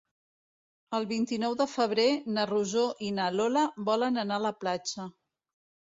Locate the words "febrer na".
1.73-2.47